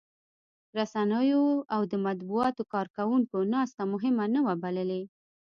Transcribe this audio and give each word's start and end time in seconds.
رسنيو 0.77 1.43
او 1.73 1.81
د 1.91 1.93
مطبوعاتو 2.05 2.61
کارکوونکو 2.73 3.37
ناسته 3.53 3.81
مهمه 3.93 4.25
نه 4.35 4.41
وه 4.45 4.55
بللې. 4.63 5.01